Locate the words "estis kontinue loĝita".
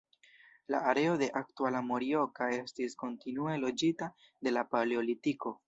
2.57-4.11